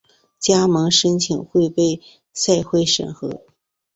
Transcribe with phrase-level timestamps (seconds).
[0.39, 2.01] 加盟申请会被
[2.33, 3.43] 赛会审核。